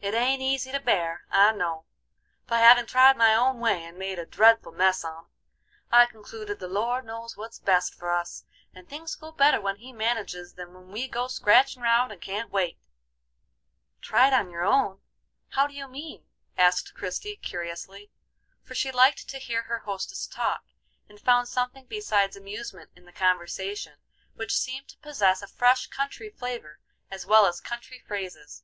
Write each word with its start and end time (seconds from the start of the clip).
"It 0.00 0.14
ain't 0.14 0.40
easy 0.40 0.70
to 0.70 0.78
bear, 0.78 1.24
I 1.32 1.50
know, 1.50 1.84
but 2.46 2.60
having 2.60 2.86
tried 2.86 3.16
my 3.16 3.34
own 3.34 3.58
way 3.58 3.82
and 3.84 3.98
made 3.98 4.20
a 4.20 4.24
dreadful 4.24 4.70
mess 4.70 5.02
on 5.04 5.24
't, 5.24 5.28
I 5.90 6.06
concluded 6.06 6.60
that 6.60 6.60
the 6.60 6.72
Lord 6.72 7.04
knows 7.04 7.36
what's 7.36 7.58
best 7.58 7.92
for 7.92 8.12
us, 8.12 8.44
and 8.72 8.88
things 8.88 9.16
go 9.16 9.32
better 9.32 9.60
when 9.60 9.74
He 9.78 9.92
manages 9.92 10.54
than 10.54 10.74
when 10.74 10.92
we 10.92 11.08
go 11.08 11.26
scratchin' 11.26 11.82
round 11.82 12.12
and 12.12 12.20
can't 12.20 12.52
wait." 12.52 12.78
"Tried 14.00 14.28
your 14.48 14.62
own 14.62 14.98
way? 14.98 15.02
How 15.48 15.66
do 15.66 15.74
you 15.74 15.88
mean?" 15.88 16.24
asked 16.56 16.94
Christie, 16.94 17.34
curiously; 17.38 18.12
for 18.62 18.76
she 18.76 18.92
liked 18.92 19.26
to 19.28 19.38
hear 19.40 19.62
her 19.62 19.80
hostess 19.80 20.28
talk, 20.28 20.66
and 21.08 21.18
found 21.20 21.48
something 21.48 21.86
besides 21.86 22.36
amusement 22.36 22.90
in 22.94 23.06
the 23.06 23.12
conversation, 23.12 23.94
which 24.34 24.56
seemed 24.56 24.86
to 24.90 24.98
possess 24.98 25.42
a 25.42 25.48
fresh 25.48 25.88
country 25.88 26.30
flavor 26.30 26.78
as 27.10 27.26
well 27.26 27.44
as 27.44 27.60
country 27.60 27.98
phrases. 27.98 28.62